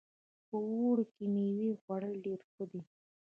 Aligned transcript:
په 0.47 0.55
اوړي 0.67 1.05
کې 1.15 1.25
میوې 1.33 1.69
خوړل 1.81 2.13
ډېر 2.25 2.39
ښه 2.51 2.63
ده 2.71 2.81